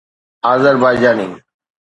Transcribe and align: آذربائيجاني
آذربائيجاني 0.45 1.41